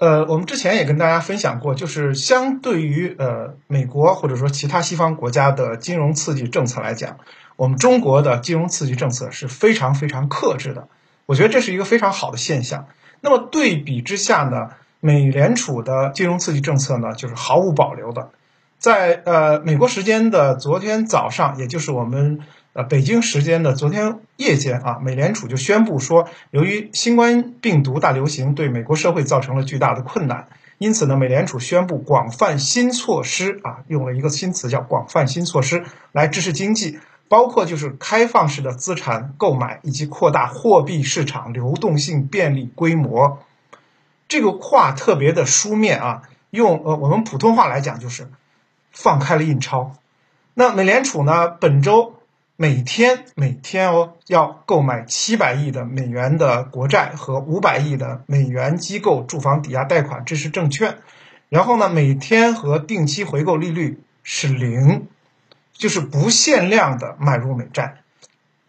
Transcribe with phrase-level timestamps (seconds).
[0.00, 7.18] 呃，我们之前也跟大家分享过，就是相对于呃美国或者说其他西方国家的金融刺激政策来讲，
[7.56, 10.88] 我们中国的金融刺激政策是非常非常克制的。
[11.26, 12.86] 我觉得这是一个非常好的现象。
[13.20, 18.30] 那么对比之下呢，美联储的金融刺激政策呢，就是毫无保留的。
[18.78, 22.40] 在呃美国时间的昨天早上，也就是我们
[22.72, 30.48] 呃北京时间的昨天夜间啊，美联储就宣布说，由于新冠病毒大流行对美国社会造成了巨大的困难，
[30.78, 43.40] 因此呢，美联储宣布广泛新措施啊，用了一个新词叫广泛新措施来支持经济，包括就是开放式的资产购买以及扩大货币市场流动性便利规模。
[44.28, 48.28] 这个话特别的书面啊，用呃我们普通话来讲就是。
[48.92, 49.94] 放开了印钞，
[50.52, 51.46] 那美联储呢？
[51.46, 52.16] 本周
[52.62, 60.98] 每天每天哦，要购买七百亿的美元的国债和五百亿的美元机构住房抵押贷款支持证券，
[61.48, 65.08] 然后呢，每天和定期回购利率是零，
[65.72, 68.02] 就是不限量的买入美债。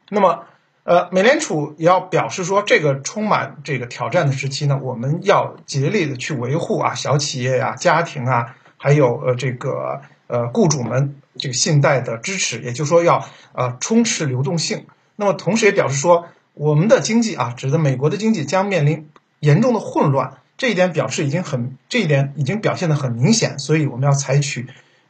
[0.08, 0.46] 那么，
[0.86, 8.56] 呃，美联储也要表示说，这个充满这个挑战的时期呢，我们要竭力的去维护啊，小企业呀、家庭啊。
[8.78, 10.02] 还有呃这个
[10.32, 14.86] 呃雇主们这个信贷的支持，也就是说要呃充斥流动性。
[15.18, 20.38] 那么同时也表示说，我们的经济啊，指的美国的经济将面临严重的混乱。
[20.58, 24.68] 这一点表示已经很这一点已经表现的很明显，所以我们要采取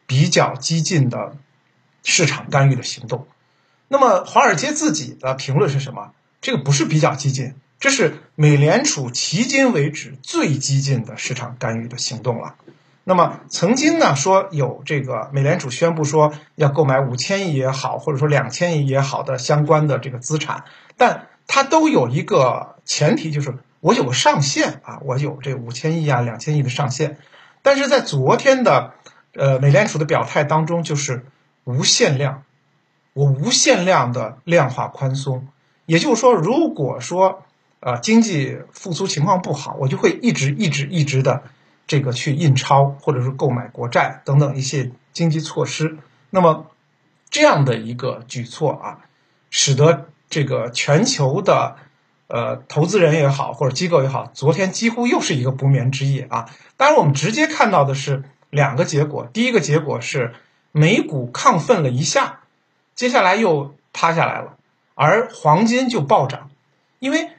[0.07, 1.35] 比较激进的
[2.03, 3.27] 市场干预的行动。
[3.87, 6.13] 那么华尔街自己的评论是什么？
[6.41, 12.55] 这个不是比较激进，这是美联储迄今为止最激进的市场干预的行动了。
[13.03, 20.65] 那么曾经呢说有这个美联储宣布说要购买五千亿也好，或者说两千亿也好的相关的这个资产，
[20.97, 27.17] 但它都有一个前提，就是我有个上限啊，我有这五千亿啊、两千亿的上限。
[27.63, 28.93] 但是在昨天的
[29.33, 31.25] 呃美联储的表态当中，就是
[31.63, 32.43] 无限量，
[33.13, 35.47] 我无限量的量化宽松，
[35.87, 37.43] 也就是说，如果说
[37.79, 41.41] 呃经济复苏情况不好，我就会一直一直一直的。
[41.91, 45.97] 这个去印钞或者是购买国债等等一些经济措施，
[46.29, 46.67] 那么
[47.29, 48.99] 这样的一个举措啊，
[49.49, 51.75] 使得这个全球的
[52.27, 56.49] 呃投资人也好或者机构也好，昨天几乎又是一个不眠之夜啊。
[56.77, 60.33] 当然，我们直接看到的是两个结果，第一个结果是
[60.71, 62.39] 美股亢奋了一下，
[62.95, 64.55] 接下来又趴下来了，
[64.95, 66.49] 而黄金就暴涨，
[66.99, 67.31] 因为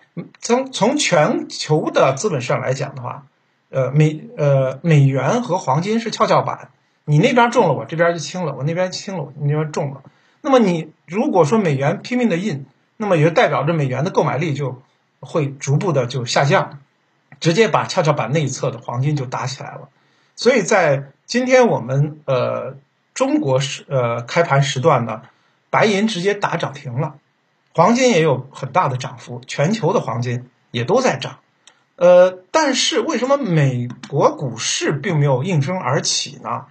[0.43, 3.25] 从从全球的资本市场来讲的话。
[3.73, 6.71] 呃美呃美元和黄金是跷跷板，
[7.05, 10.03] 你那边重了，我这边就轻了；我那边轻了，你那边重了。
[10.43, 12.67] 那么你如果说美元拼命的印，
[12.97, 14.83] 那么也就代表着美元的购买力就
[15.21, 16.81] 会逐步的就下降，
[17.41, 19.89] 直接把跷跷板内侧的黄金就打起来了。
[20.37, 22.77] 所以在今天我们呃
[23.15, 25.23] 中国时呃开盘时段呢，
[25.71, 27.15] 白银直接打涨停了，
[27.75, 31.39] 黄金也有很大的涨幅，全球的黄金也都在涨。
[31.97, 36.67] 呃，但是为什么美国股市并没有应声而起呢？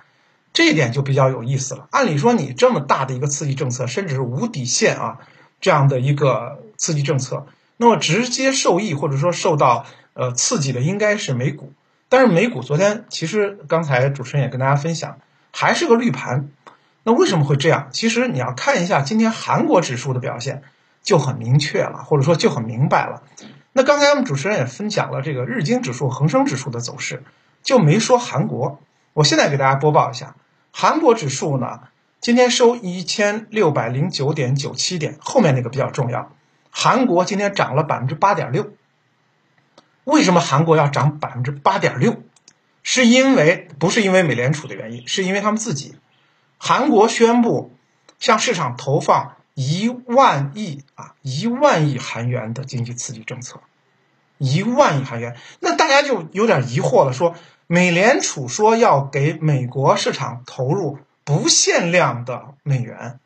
[0.53, 1.87] 这一点就比较有意思了。
[1.91, 5.19] 按理说，你这么大的一个刺激政策，甚至是无底线啊
[5.61, 7.45] 这样的一个刺激政策，
[7.77, 11.71] 那么直接受益或者说受到呃刺激的应该是美股。
[12.09, 15.19] 但是美股昨天其实刚才主持人也跟大家分享，
[15.51, 16.49] 还是个绿盘。
[17.03, 17.87] 那为什么会这样？
[17.93, 20.63] 其实你要看一下今天韩国指数的表现，
[21.01, 23.23] 就很明确了，或者说就很明白了。
[23.73, 27.23] 那刚才我们主持人也分享了这个日经指数、恒生指数的走势，
[27.63, 28.81] 就没说韩国。
[29.13, 30.35] 我现在给大家播报一下，
[30.71, 31.79] 韩国指数呢，
[32.19, 36.33] 今天收一千六百零九点九七点，后面那个比较重要。
[36.69, 38.71] 韩国今天涨了百分之八点六。
[40.03, 42.21] 为什么韩国要涨百分之八点六？
[42.83, 45.95] 是因为不是因为美联储的原因，是因为他们自己。
[46.57, 47.73] 韩国宣布
[48.19, 49.37] 向市场投放。
[49.53, 53.59] 一万亿啊，一万亿韩元的经济刺激政策，
[54.37, 57.35] 一万亿韩元，那大家就有点疑惑了，说
[57.67, 63.19] 美联储说要给美国市场投入不限量的美元，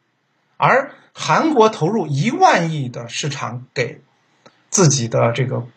[0.58, 4.02] 而韩国投入一万亿的市场给
[4.70, 5.68] 自己的这个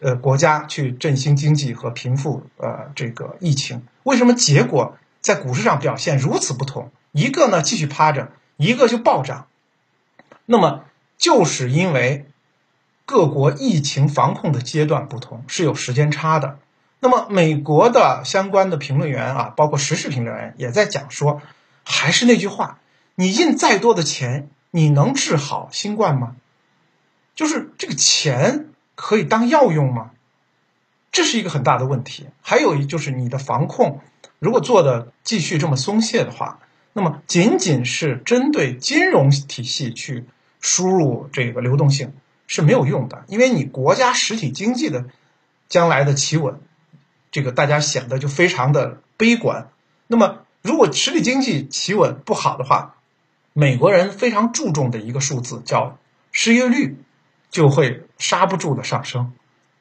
[0.00, 6.92] 呃国家去振兴经济和平复呃这个疫情，为什么结果在股市上表现如此不同？
[7.10, 9.46] 一个呢继续趴着，一个就暴涨。
[10.46, 10.84] 那么，
[11.16, 12.26] 就是因为
[13.06, 16.58] 各国疫情防控的阶段不同，是有时间差的。
[17.00, 21.42] 那么，美国的相关的评论员啊，包括时事评论员也在讲说，
[21.84, 22.78] 还是那句话，
[23.16, 26.36] 你印再多的钱，你能治好新冠吗？
[27.34, 30.10] 就是这个钱可以当药用吗？
[31.10, 32.26] 这是一个很大的问题。
[32.40, 34.00] 还有一就是你的防控，
[34.38, 36.60] 如果做的继续这么松懈的话，
[36.92, 40.26] 那么仅仅是针对金融体系去
[40.60, 42.12] 输入这个流动性
[42.46, 45.06] 是没有用的，因为你国家实体经济的
[45.68, 46.60] 将来的企稳，
[47.30, 49.70] 这个大家显得就非常的悲观。
[50.06, 52.96] 那么如果实体经济企稳不好的话，
[53.54, 55.98] 美国人非常注重的一个数字叫
[56.30, 56.96] 失业率，
[57.50, 59.32] 就会刹不住的上升。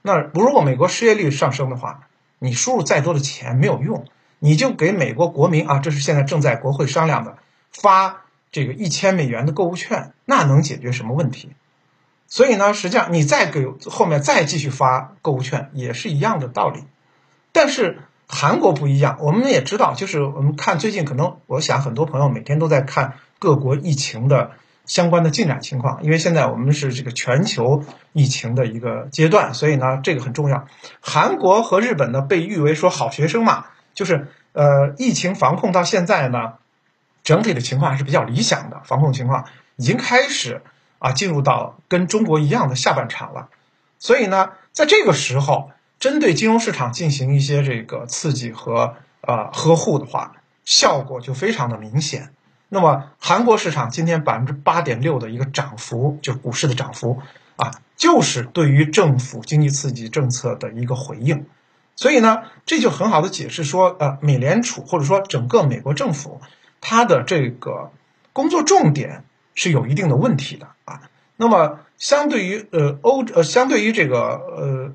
[0.01, 2.07] 那如果美国失业率上升的话，
[2.39, 4.05] 你输入再多的钱没有用，
[4.43, 7.37] 你就给美国国民啊，这是现在正在国会商量的，
[7.71, 11.51] 发这个一千美元的购物券，那能解决什么问题？
[12.27, 16.83] 所以呢，实际上你再给后面再继续发购物券也是一样的道理。
[17.51, 24.51] 但是韩国不一样，我们也知道，就是我们看最近可能，我想很多朋友每天都在看各国疫情的。
[24.83, 27.83] 相关的进展情况，因为现在我们是这个全球
[28.13, 30.65] 疫情的一个阶段，所以呢，这个很重要。
[30.99, 36.53] 韩国和日本呢，被誉为说好学生嘛，就是呃，疫情防控到现在呢，
[37.23, 39.45] 整体的情况还是比较理想的，防控情况
[39.75, 40.61] 已经开始
[40.99, 43.49] 啊，进入到跟中国一样的下半场了。
[43.99, 50.33] 所以呢，在这个时候，针对金融市场进行一些这个刺激和呃呵护的话，
[50.65, 52.33] 效果就非常的明显。
[52.69, 57.21] 那么，韩国市场今天百分之八点六的一个涨幅，就是股市的涨幅
[57.57, 61.45] 啊，就是对于政府经济刺激政策的一个回应。
[62.01, 66.41] 所以呢，这就很好的解释说，呃，美联储或者说整个美国政府，
[66.81, 67.91] 它的这个
[68.33, 71.03] 工作重点是有一定的问题的啊。
[71.37, 74.19] 那么，相对于呃欧呃相对于这个
[74.57, 74.93] 呃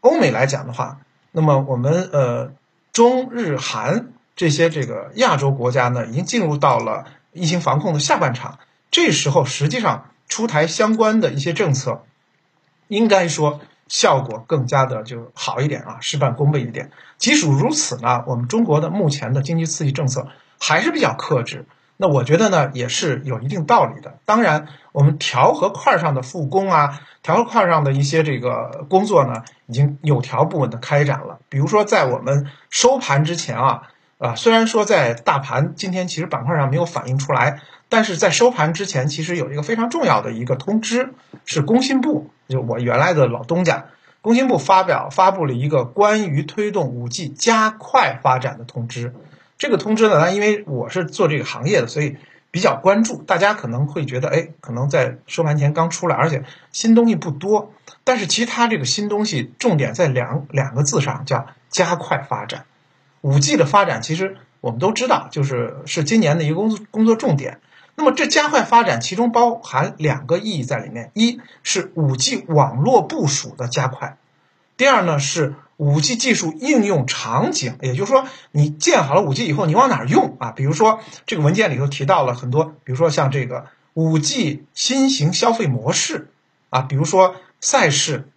[0.00, 0.98] 欧美来讲的话，
[1.30, 2.52] 那么我们呃
[2.92, 7.04] 中日韩这些这个亚洲国家呢，已经进入到了。
[7.34, 8.58] 疫情防控的下半场，
[8.90, 12.02] 这时候实际上出台相关的一些政策，
[12.88, 16.90] 应该说效果更加的就好一点啊，事半功倍一点。
[17.16, 20.28] 即使如此呢，我们中国的目前的经济刺激政策
[20.60, 21.66] 还是比较克制。
[21.96, 24.18] 那我觉得呢，也是有一定道理的。
[24.24, 31.40] 当然，我们调和块上的复工啊，调和块上的一些这个工作呢，已经有条不紊的开展了。
[31.48, 33.82] 比如说，在我们收盘之前啊。
[34.18, 41.14] 啊，虽然说在大盘今天其实板块上没有反映出来，但是在收盘之前，其实有一个非常重要的一个通知，
[41.44, 43.86] 是工信部，就我原来的老东家，
[44.22, 49.14] 工信部发表发布了一个关于推动五 G 加快发展的通知。
[49.58, 52.16] 这个通知呢，因为我是做这个行业的，所以
[52.50, 53.22] 比较关注。
[53.22, 57.72] 大家可能会觉得，哎，可能在收盘前刚出来，而且新东西不多。
[58.04, 62.64] 但是其他这个新东西重点在两两个字上，叫加快发展。
[63.20, 67.60] 五 G 的发展，其实我们都知道，就是是今年的一个工作工作重点。
[67.98, 74.16] 那么这加快发展，其中包含两个意义在里面：一是五 G 网络部署的加快；
[74.76, 80.52] 第二呢是五 G 技术应用场景，也就是说，你建好了五 G 以后，你往哪儿用啊？
[80.52, 86.30] 比如说这个文件里头提到了很多，比如说像这个五 G 新型消费模式
[86.70, 88.30] 啊，比如说赛事、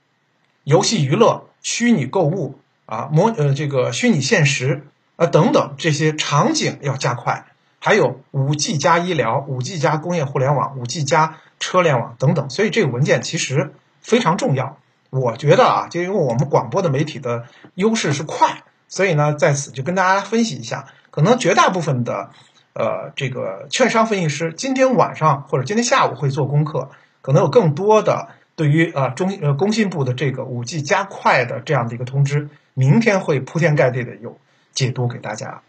[0.63, 2.57] 游戏娱乐、虚拟购物。
[2.87, 4.85] 啊，模呃这个虚拟现实
[5.15, 7.45] 啊等等这些场景要加快，
[7.83, 14.77] 还有五 G 加医疗、五 G 加工业互联网、五 G 加车联网等等，所以这个文件其实非常重要。
[15.09, 22.29] 我觉得啊，就因为我们广播的媒体的优势是快，所以呢在此就跟大家分析一下，可能绝大部分的
[22.73, 26.91] 呃这个券商分析师今天晚上或者今天下午会做功课，
[27.23, 32.49] 可能有更多的对于啊中呃工信部的这个五 G 加快的这样的一个通知。
[32.75, 34.37] 明天会铺天盖地的有
[34.71, 35.61] 解读给大家。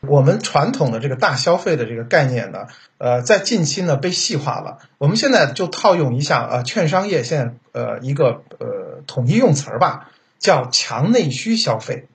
[0.00, 2.66] 我们传统的这个大消费的这个概念呢，
[2.98, 4.78] 呃，在近期呢被细化了。
[4.96, 12.06] 我们现在就套用一下啊，券商业现在呃一个呃统一用词儿吧，叫强内需消费。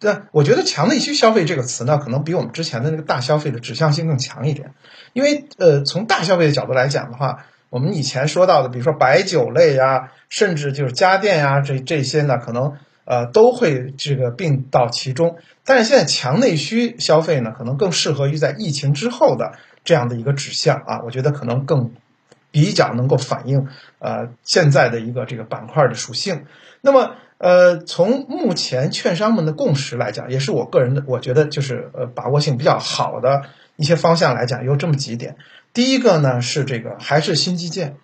[0.00, 4.74] 对，我觉得强内需消费这个词呢，可能比我们之前的那个大消费的指向性更强一点。
[5.12, 12.72] 因为呃，从大消费的角度来讲的话，我们以前说到的，比如说白酒类呀，甚至就是家电呀，这这些呢，可能。
[13.10, 19.50] 呃，都会这个并到其中，但是现在强内需消费呢，可能更适合于在疫情之后的
[19.82, 21.90] 这样的一个指向啊，我觉得可能更
[22.52, 23.66] 比较能够反映
[23.98, 26.44] 呃现在的一个这个板块的属性。
[26.82, 33.42] 那么呃，从目前券商们的共识来讲，也是我个人的，我觉得就是呃把握性比较好的
[33.74, 35.34] 一些方向来讲，有这么几点。
[35.72, 37.96] 第一个呢是这个还是新基建，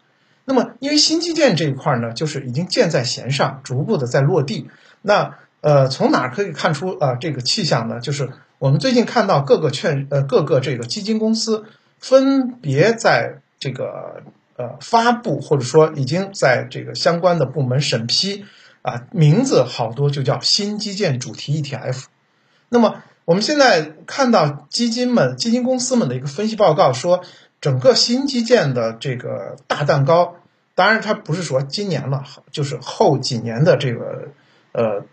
[0.47, 4.71] 那么因为新基建这一块呢，就是已经箭在弦上，逐步的在落地。
[5.03, 8.01] 那呃，从哪可以看出啊这个气象呢？
[8.01, 11.65] 就是我们最近看到各个券呃各个这个基金公司
[11.99, 14.23] 分别在这个
[14.57, 18.45] 呃发布或者说已经在这个相关的部门审批
[18.83, 22.05] 啊，名字好多就叫新基建主题 ETF。
[22.69, 27.25] 那么我们现在看到基金们、基金公司们的一个分析报告说，
[27.67, 30.37] 整个新基建的这个大蛋糕，
[30.77, 34.29] 当然它不是说今年了，就是后几年的这个
[34.71, 35.05] 呃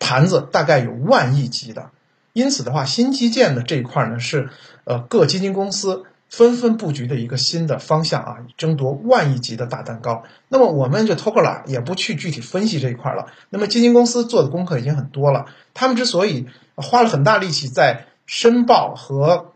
[0.00, 1.92] 盘子大概有万亿级的。
[2.32, 4.50] 因此的话，新基建的这一块呢是
[4.82, 10.24] 呃各基金公司纷纷布局的一个新的方向啊，争夺万亿级的大蛋糕。
[10.48, 13.26] 那么我们就偷个懒，也不去具体分析这一块了。
[13.50, 19.53] 那么基金公司做的功课已经很多了，他们之所以花了很大力气在申报和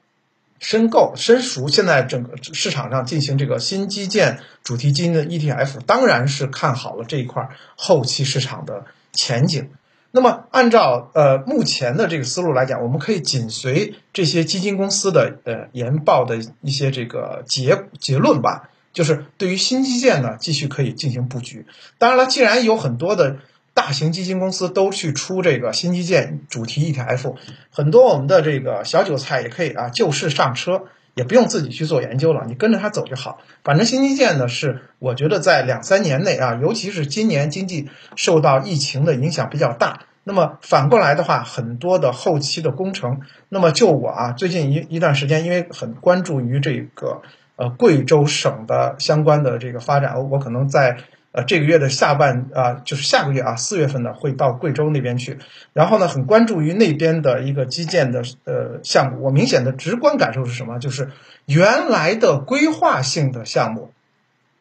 [0.60, 9.70] 申购、申赎现在整个市场上进行这个新基建主题基金的 ETF，当然是看好了这一块后期市场的前景。
[10.10, 21.66] 那么，按照呃目前的这个思路来讲，我们可以紧随这些基金公司的呃研报的一些这个结结论吧，就是对于新基建呢，继续可以进行布局。
[21.98, 23.36] 当然了，既然有很多的
[23.78, 27.36] 大型基金公司都去出这个新基建主题 ETF，
[27.70, 30.82] 很多我们的这个小韭菜也可以啊就势上车。
[31.14, 33.40] 也不用自己去做研究了，你跟着它走就好。
[33.64, 40.02] 反正新基建呢，是我觉得在两三年内啊，尤其是今年经济受到疫情的影响比较大。
[40.22, 47.22] 那么反过来的话，很多的后期的工程，那么就我啊，最近一一段时间，因为很关注于这个
[47.56, 50.98] 呃贵州省的相关的这个发展，我可能在。
[51.42, 55.38] 这个月的下半啊，就是下个月啊，四月份呢会到贵州那边去，
[55.72, 59.22] 然后呢很关注于那边的一个基建的呃项目。
[59.22, 60.78] 我明显的直观感受是什么？
[60.78, 61.10] 就是
[61.44, 63.90] 原来的规划性的项目，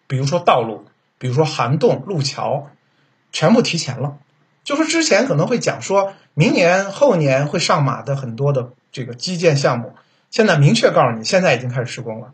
[0.07, 0.86] 比如说道路，
[1.17, 2.67] 比如说涵洞、路桥，
[3.31, 4.17] 全部提前了。
[4.63, 9.93] 就是之前可能会讲说明年后年会上马的很多的这个基建项目，
[10.29, 12.34] 现在明确告诉你，现在已经开始施工了，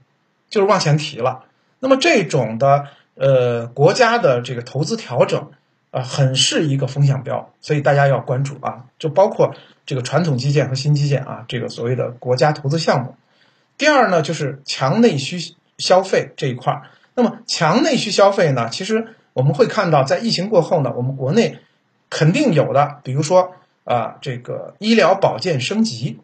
[0.49, 1.45] 就是往前提了。
[1.79, 2.87] 那么这种的。
[3.15, 5.51] 呃，国家的这个投资调整
[5.91, 8.85] 啊，很是一个风向标，所以大家要关注啊。
[8.97, 9.53] 就包括
[9.85, 13.15] 这个传统基建和新基建啊，这个所谓的国家投资项目。
[13.77, 16.83] 第二呢，就是强内需消费这一块儿。
[17.15, 21.59] 那么强内需消费呢，其实我们会看到，在疫情过后呢，我们国内
[22.09, 23.53] 肯定有的，比如说
[23.83, 26.19] 啊，这个医疗保健升级。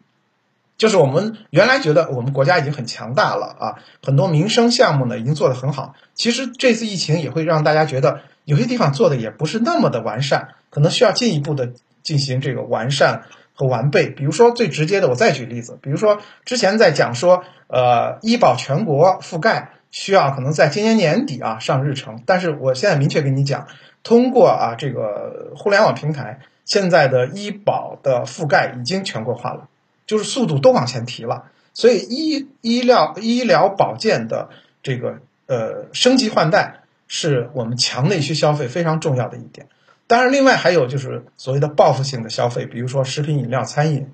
[0.80, 3.64] 就是我们原来觉得我们国家已经很强大了啊，
[4.02, 5.94] 很多民生项目呢已经做得很好。
[6.14, 14.08] 其实这次疫情也会让大家觉得有些地方做的也不是那么的完善，可能需要进一步的进行这个完善和完备。
[14.08, 23.66] 比如说最直接的，我再举例子，比如说之前在讲说，呃，医保全国覆盖需要可能在今年年底啊上日程，但是我现在明确跟你讲，
[24.02, 29.68] 通过啊这个互联网平台，现在的医保的覆盖已经全国化了。
[30.10, 34.48] 就是速度都往前提了，所以医医疗医疗保健的
[34.82, 39.68] 这个呃升级换代是我们强内需消费非常重要的一点。
[40.08, 44.08] 当然，另外还有就是所谓的报复性的消费，比如说食品饮料、餐饮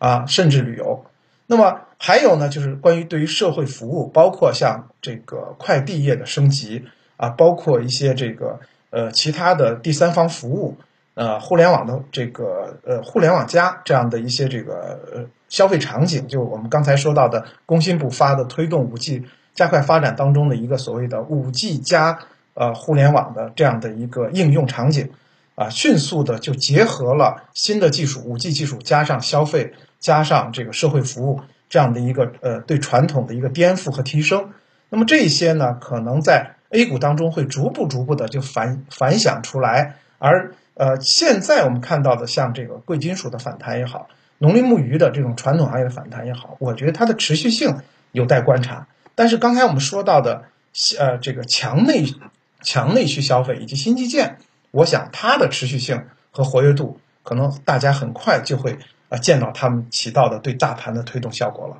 [0.00, 1.04] 啊，甚至旅游。
[1.46, 6.82] 那么还有呢，就是关于对于社会服务，包括像这个快递业的升级
[7.16, 8.58] 啊，包括一些这个
[8.90, 10.76] 呃其他的第三方服务。
[11.18, 22.20] 呃，互联网的这个呃，互联网加这样的一些这个呃消费场景，就我们刚才说到的工信部发的推动五 G 加快发展当中的一个所谓的五 G 加
[22.54, 25.10] 呃互联网的这样的一个应用场景，
[25.56, 34.50] 啊，迅速的就结合了新的技术五 G 技术加上消费加上这个社会服务这样的一个呃对传统的一个颠覆和提升。
[34.88, 40.52] 那么这些呢，可能在 A 股当中会逐步逐步的就反反响出来，而。
[40.78, 44.06] 呃，现在我们看到的像这个贵金属的反弹也好，
[44.38, 47.78] 农林牧渔的这种传统行业的反弹也好，我觉得它的持续性
[48.12, 48.86] 有待观察。
[49.16, 50.44] 但是刚才我们说到的，
[50.96, 52.06] 呃，这个强内
[52.62, 54.38] 强内需消费以及新基建，
[54.70, 61.78] 我想它的持续性和活跃度，可能大家很快就会啊见到它们起到的对大盘的推动效果了。